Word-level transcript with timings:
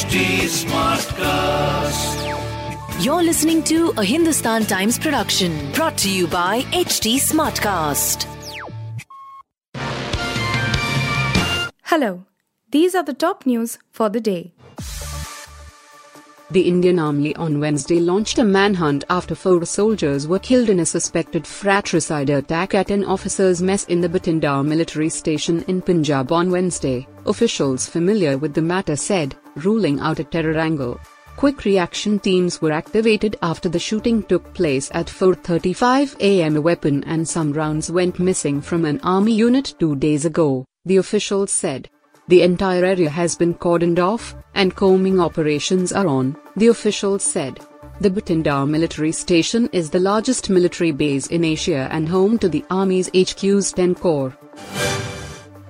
HT 0.00 0.48
Smartcast. 0.64 2.16
You're 3.04 3.22
listening 3.22 3.62
to 3.64 3.92
a 3.98 4.02
Hindustan 4.02 4.64
Times 4.64 4.98
production 4.98 5.70
brought 5.72 5.98
to 5.98 6.10
you 6.10 6.26
by 6.26 6.62
HT 6.72 7.16
Smartcast. 7.16 8.24
Hello, 11.82 12.24
these 12.70 12.94
are 12.94 13.02
the 13.02 13.12
top 13.12 13.44
news 13.44 13.76
for 13.90 14.08
the 14.08 14.22
day. 14.22 14.54
The 16.50 16.62
Indian 16.62 16.98
Army 16.98 17.36
on 17.36 17.60
Wednesday 17.60 18.00
launched 18.00 18.38
a 18.38 18.44
manhunt 18.44 19.04
after 19.08 19.36
four 19.36 19.64
soldiers 19.66 20.26
were 20.26 20.40
killed 20.40 20.68
in 20.70 20.80
a 20.80 20.86
suspected 20.86 21.46
fratricide 21.46 22.30
attack 22.30 22.74
at 22.74 22.90
an 22.90 23.04
officers' 23.04 23.62
mess 23.62 23.84
in 23.84 24.00
the 24.00 24.08
Bathinda 24.08 24.64
military 24.64 25.10
station 25.10 25.62
in 25.68 25.80
Punjab 25.80 26.32
on 26.32 26.50
Wednesday, 26.50 27.06
officials 27.26 27.86
familiar 27.86 28.36
with 28.36 28.54
the 28.54 28.62
matter 28.62 28.96
said, 28.96 29.36
ruling 29.64 30.00
out 30.00 30.18
a 30.18 30.24
terror 30.24 30.58
angle. 30.58 31.00
Quick 31.36 31.64
reaction 31.64 32.18
teams 32.18 32.60
were 32.60 32.72
activated 32.72 33.36
after 33.40 33.68
the 33.68 33.78
shooting 33.78 34.22
took 34.24 34.52
place 34.52 34.90
at 34.92 35.06
4:35 35.06 36.18
a.m. 36.20 36.56
A 36.56 36.60
weapon 36.60 37.02
and 37.04 37.26
some 37.26 37.52
rounds 37.52 37.90
went 37.90 38.18
missing 38.18 38.60
from 38.60 38.84
an 38.84 39.00
army 39.02 39.32
unit 39.32 39.74
2 39.78 39.96
days 39.96 40.26
ago, 40.26 40.66
the 40.84 40.98
officials 40.98 41.50
said. 41.50 41.88
The 42.28 42.42
entire 42.42 42.84
area 42.84 43.08
has 43.08 43.36
been 43.36 43.54
cordoned 43.54 43.98
off, 43.98 44.34
and 44.54 44.76
combing 44.76 45.18
operations 45.18 45.92
are 45.92 46.06
on, 46.06 46.36
the 46.56 46.68
officials 46.68 47.22
said. 47.22 47.58
The 48.00 48.10
Bathinda 48.10 48.68
military 48.68 49.12
station 49.12 49.68
is 49.72 49.90
the 49.90 50.00
largest 50.00 50.48
military 50.48 50.92
base 50.92 51.26
in 51.26 51.44
Asia 51.44 51.88
and 51.90 52.08
home 52.08 52.38
to 52.38 52.48
the 52.48 52.64
Army's 52.70 53.10
HQ's 53.14 53.72
10 53.72 53.94
Corps. 53.94 54.36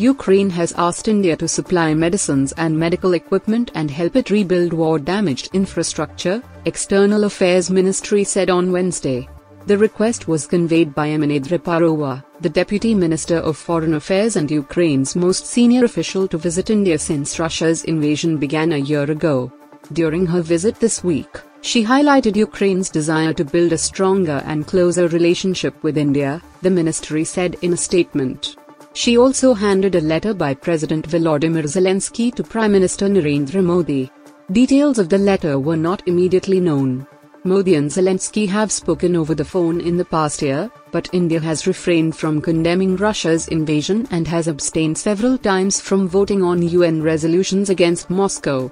Ukraine 0.00 0.48
has 0.50 0.72
asked 0.78 1.08
India 1.08 1.36
to 1.36 1.48
supply 1.48 1.92
medicines 1.92 2.52
and 2.52 2.78
medical 2.78 3.14
equipment 3.14 3.72
and 3.74 3.90
help 3.90 4.14
it 4.14 4.30
rebuild 4.30 4.72
war-damaged 4.72 5.50
infrastructure, 5.52 6.40
External 6.66 7.24
Affairs 7.24 7.68
Ministry 7.68 8.22
said 8.22 8.48
on 8.48 8.70
Wednesday. 8.70 9.28
The 9.66 9.76
request 9.76 10.28
was 10.28 10.46
conveyed 10.46 10.94
by 10.94 11.08
Emine 11.08 11.40
Dzhaparova, 11.40 12.22
the 12.40 12.48
Deputy 12.48 12.94
Minister 12.94 13.38
of 13.38 13.56
Foreign 13.56 13.94
Affairs 13.94 14.36
and 14.36 14.48
Ukraine's 14.48 15.16
most 15.16 15.46
senior 15.46 15.84
official 15.84 16.28
to 16.28 16.38
visit 16.38 16.70
India 16.70 16.96
since 16.96 17.40
Russia's 17.40 17.82
invasion 17.82 18.36
began 18.36 18.70
a 18.74 18.78
year 18.78 19.10
ago. 19.10 19.50
During 19.92 20.26
her 20.26 20.42
visit 20.42 20.78
this 20.78 21.02
week, 21.02 21.40
she 21.60 21.82
highlighted 21.84 22.36
Ukraine's 22.36 22.88
desire 22.88 23.32
to 23.32 23.44
build 23.44 23.72
a 23.72 23.78
stronger 23.78 24.44
and 24.46 24.64
closer 24.64 25.08
relationship 25.08 25.74
with 25.82 25.98
India, 25.98 26.40
the 26.62 26.70
ministry 26.70 27.24
said 27.24 27.56
in 27.62 27.72
a 27.72 27.76
statement. 27.76 28.54
She 28.98 29.16
also 29.16 29.54
handed 29.54 29.94
a 29.94 30.00
letter 30.00 30.34
by 30.34 30.54
President 30.54 31.08
Volodymyr 31.08 31.62
Zelensky 31.68 32.34
to 32.34 32.42
Prime 32.42 32.72
Minister 32.72 33.06
Narendra 33.08 33.62
Modi. 33.62 34.10
Details 34.50 34.98
of 34.98 35.08
the 35.08 35.18
letter 35.18 35.56
were 35.60 35.76
not 35.76 36.02
immediately 36.06 36.58
known. 36.58 37.06
Modi 37.44 37.76
and 37.76 37.88
Zelensky 37.88 38.48
have 38.48 38.72
spoken 38.72 39.14
over 39.14 39.36
the 39.36 39.44
phone 39.44 39.80
in 39.80 39.96
the 39.96 40.04
past 40.04 40.42
year, 40.42 40.68
but 40.90 41.08
India 41.12 41.38
has 41.38 41.68
refrained 41.68 42.16
from 42.16 42.40
condemning 42.40 42.96
Russia's 42.96 43.46
invasion 43.46 44.08
and 44.10 44.26
has 44.26 44.48
abstained 44.48 44.98
several 44.98 45.38
times 45.38 45.80
from 45.80 46.08
voting 46.08 46.42
on 46.42 46.60
UN 46.60 47.00
resolutions 47.00 47.70
against 47.70 48.10
Moscow. 48.10 48.68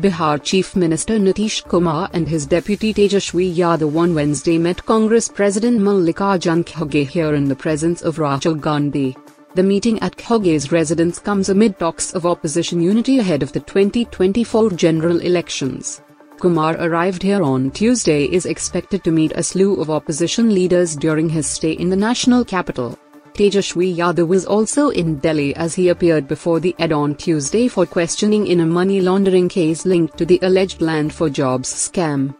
Bihar 0.00 0.42
Chief 0.42 0.74
Minister 0.76 1.18
Nitish 1.18 1.62
Kumar 1.68 2.08
and 2.14 2.26
his 2.26 2.46
deputy 2.46 2.94
Tejashwi 2.94 3.54
Yadav 3.54 3.94
on 3.94 4.14
Wednesday 4.14 4.56
met 4.56 4.86
Congress 4.86 5.28
President 5.28 5.78
Mallikarjun 5.78 6.64
Kharge 6.64 7.06
here 7.06 7.34
in 7.34 7.48
the 7.48 7.54
presence 7.54 8.00
of 8.00 8.16
Rahul 8.16 8.58
Gandhi. 8.58 9.14
The 9.56 9.62
meeting 9.62 10.00
at 10.00 10.16
Kharge's 10.16 10.72
residence 10.72 11.18
comes 11.18 11.50
amid 11.50 11.78
talks 11.78 12.14
of 12.14 12.24
opposition 12.24 12.80
unity 12.80 13.18
ahead 13.18 13.42
of 13.42 13.52
the 13.52 13.60
2024 13.60 14.70
general 14.70 15.20
elections. 15.20 16.00
Kumar 16.38 16.76
arrived 16.78 17.22
here 17.22 17.42
on 17.42 17.70
Tuesday 17.70 18.24
is 18.24 18.46
expected 18.46 19.04
to 19.04 19.10
meet 19.10 19.32
a 19.34 19.42
slew 19.42 19.74
of 19.82 19.90
opposition 19.90 20.54
leaders 20.54 20.96
during 20.96 21.28
his 21.28 21.46
stay 21.46 21.72
in 21.72 21.90
the 21.90 21.96
national 21.96 22.42
capital. 22.42 22.98
Tejashwi 23.34 23.96
Yadav 23.96 24.28
was 24.28 24.44
also 24.44 24.90
in 24.90 25.18
Delhi 25.18 25.54
as 25.56 25.74
he 25.74 25.88
appeared 25.88 26.28
before 26.28 26.60
the 26.60 26.74
ED 26.78 26.92
on 26.92 27.14
Tuesday 27.14 27.68
for 27.68 27.86
questioning 27.86 28.46
in 28.46 28.60
a 28.60 28.66
money 28.66 29.00
laundering 29.00 29.48
case 29.48 29.86
linked 29.86 30.18
to 30.18 30.26
the 30.26 30.38
alleged 30.42 30.80
land 30.80 31.12
for 31.12 31.30
jobs 31.30 31.72
scam. 31.72 32.34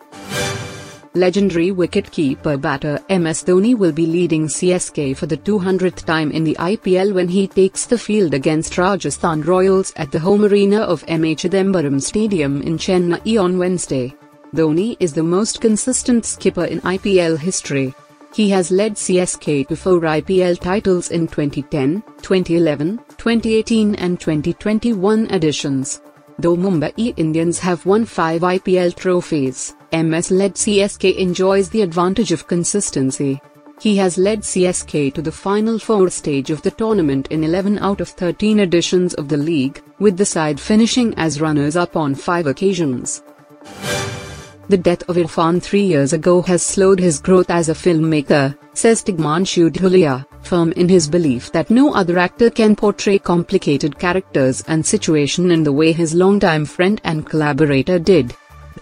Legendary 1.15 1.73
wicket-keeper 1.73 2.57
batter 2.57 3.01
MS 3.09 3.43
Dhoni 3.43 3.77
will 3.77 3.91
be 3.91 4.07
leading 4.07 4.47
CSK 4.47 5.17
for 5.17 5.27
the 5.27 5.37
200th 5.37 6.05
time 6.05 6.31
in 6.31 6.45
the 6.45 6.55
IPL 6.55 7.13
when 7.13 7.27
he 7.27 7.49
takes 7.49 7.85
the 7.85 7.99
field 7.99 8.33
against 8.33 8.79
Rajasthan 8.79 9.43
Royals 9.43 9.93
at 9.97 10.13
the 10.13 10.21
home 10.21 10.45
arena 10.45 10.83
of 10.83 11.03
MA 11.09 11.35
Chidambaram 11.35 12.01
Stadium 12.01 12.63
in 12.63 12.79
Chennai 12.79 13.43
on 13.43 13.59
Wednesday. 13.59 14.15
Dhoni 14.55 14.97
is 15.01 15.13
the 15.13 15.23
most 15.23 15.61
consistent 15.61 16.25
skipper 16.25 16.65
in 16.65 16.81
IPL 16.83 17.39
history. 17.39 17.93
He 18.33 18.49
has 18.51 18.71
led 18.71 18.95
CSK 18.95 19.67
to 19.69 19.77
four 19.77 20.01
IPL 20.01 20.61
titles 20.61 21.11
in 21.11 21.27
2010, 21.27 22.03
2011, 22.23 22.99
2018 23.19 23.97
and 23.97 24.21
2021 24.21 25.27
editions. 25.33 26.01
Though 26.39 26.57
Mumbai 26.57 27.13
Indians 27.17 27.59
have 27.59 27.85
won 27.85 28.05
five 28.05 28.43
IPL 28.43 28.95
trophies, 28.95 29.75
MS-led 29.93 30.55
CSK 30.55 31.17
enjoys 31.17 31.69
the 31.71 31.83
advantage 31.83 32.31
of 32.31 32.47
consistency. 32.47 33.41
He 33.81 33.97
has 33.97 34.17
led 34.17 34.43
CSK 34.43 35.13
to 35.15 35.23
the 35.23 35.33
final 35.33 35.79
four 35.79 36.09
stage 36.09 36.51
of 36.51 36.63
the 36.63 36.71
tournament 36.71 37.27
in 37.31 37.43
11 37.43 37.79
out 37.81 38.01
of 38.01 38.11
13 38.11 38.61
editions 38.61 39.15
of 39.15 39.29
the 39.29 39.37
league, 39.37 39.83
with 39.99 40.17
the 40.17 40.25
side 40.25 40.61
finishing 40.61 41.15
as 41.17 41.41
runners-up 41.41 41.97
on 41.97 42.15
five 42.15 42.47
occasions. 42.47 43.23
The 44.71 44.79
death 44.79 45.03
of 45.09 45.17
Irfan 45.17 45.61
three 45.61 45.83
years 45.83 46.13
ago 46.13 46.43
has 46.43 46.63
slowed 46.63 47.01
his 47.01 47.19
growth 47.19 47.51
as 47.51 47.69
a 47.69 47.75
filmmaker, 47.75 48.57
says 48.73 49.03
Tigmanshu 49.03 49.71
Dhulia, 49.71 50.25
firm 50.43 50.71
in 50.83 50.89
his 50.89 51.09
belief 51.09 51.51
that 51.51 51.71
no 51.71 51.93
other 51.93 52.21
actor 52.21 52.51
can 52.51 52.77
portray 52.77 53.19
complicated 53.19 53.99
characters 53.99 54.63
and 54.69 54.87
situation 54.87 55.51
in 55.51 55.65
the 55.65 55.73
way 55.73 55.91
his 55.91 56.15
longtime 56.15 56.65
friend 56.67 57.01
and 57.03 57.27
collaborator 57.27 57.99
did. 57.99 58.33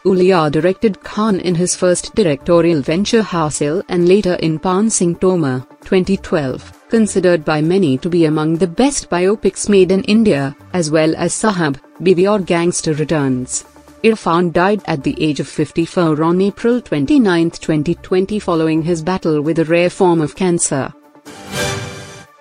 Dhulia 0.04 0.52
directed 0.52 1.02
Khan 1.02 1.40
in 1.40 1.54
his 1.54 1.74
first 1.74 2.14
directorial 2.14 2.82
venture 2.82 3.22
Haasil 3.22 3.82
and 3.88 4.06
later 4.06 4.34
in 4.34 4.58
Paan 4.58 4.90
Singh 4.90 5.16
Tomar, 5.16 5.66
2012, 5.84 6.90
considered 6.90 7.46
by 7.46 7.62
many 7.62 7.96
to 7.96 8.10
be 8.10 8.26
among 8.26 8.56
the 8.56 8.66
best 8.66 9.08
biopics 9.08 9.70
made 9.70 9.90
in 9.90 10.04
India, 10.04 10.54
as 10.74 10.90
well 10.90 11.16
as 11.16 11.32
Sahab, 11.32 11.80
Bibi 12.02 12.28
or 12.28 12.40
Gangster 12.40 12.92
Returns. 12.92 13.64
Irfan 14.04 14.52
died 14.52 14.80
at 14.86 15.02
the 15.02 15.16
age 15.20 15.40
of 15.40 15.48
54 15.48 16.22
on 16.22 16.40
April 16.40 16.80
29, 16.80 17.50
2020 17.50 18.38
following 18.38 18.82
his 18.82 19.02
battle 19.02 19.42
with 19.42 19.58
a 19.58 19.64
rare 19.64 19.90
form 19.90 20.20
of 20.20 20.36
cancer. 20.36 20.94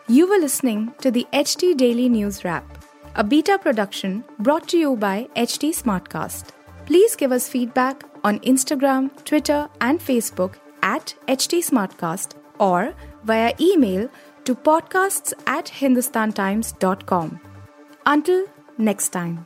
You 0.07 0.29
were 0.29 0.37
listening 0.37 0.93
to 1.01 1.09
the 1.09 1.25
HT 1.33 1.75
Daily 1.77 2.09
News 2.09 2.43
Wrap, 2.43 2.63
a 3.15 3.23
beta 3.23 3.57
production 3.57 4.23
brought 4.37 4.67
to 4.69 4.77
you 4.77 4.95
by 4.95 5.27
HT 5.35 5.71
Smartcast. 5.81 6.49
Please 6.85 7.15
give 7.15 7.31
us 7.31 7.49
feedback 7.49 8.03
on 8.23 8.39
Instagram, 8.39 9.09
Twitter, 9.25 9.67
and 9.81 9.99
Facebook 9.99 10.55
at 10.83 11.15
HT 11.27 11.59
Smartcast 11.59 12.35
or 12.59 12.93
via 13.23 13.53
email 13.59 14.09
to 14.45 14.55
podcasts 14.55 15.33
at 15.47 15.65
hindustantimes.com. 15.65 17.39
Until 18.05 18.45
next 18.77 19.09
time. 19.09 19.45